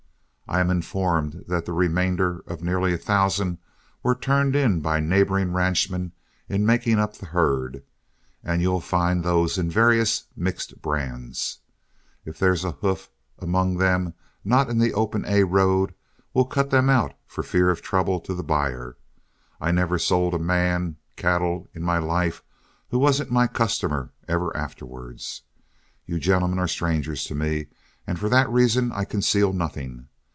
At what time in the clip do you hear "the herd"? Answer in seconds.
7.15-7.83